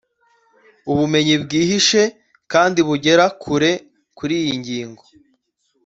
[0.91, 2.01] ubumenyi bwihishe
[2.51, 3.71] kandi bugera kure
[4.17, 5.03] kuriyi ngingo